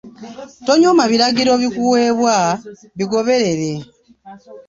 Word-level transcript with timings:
Tonyooma 0.65 1.03
biragiro 1.11 1.51
bikuweebwa, 1.61 2.37
bigoberere. 2.97 3.71